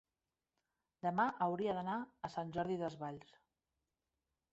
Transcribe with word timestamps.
demà 1.05 1.25
hauria 1.45 1.75
d'anar 1.79 1.97
a 2.29 2.31
Sant 2.37 2.55
Jordi 2.57 2.79
Desvalls. 2.81 3.37